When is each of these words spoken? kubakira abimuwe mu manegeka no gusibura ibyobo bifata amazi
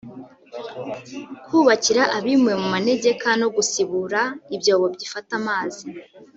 kubakira 1.45 2.03
abimuwe 2.17 2.55
mu 2.61 2.67
manegeka 2.73 3.27
no 3.41 3.47
gusibura 3.55 4.21
ibyobo 4.55 4.85
bifata 4.93 5.31
amazi 5.41 5.85